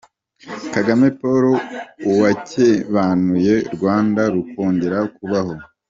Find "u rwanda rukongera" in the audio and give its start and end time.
3.61-4.97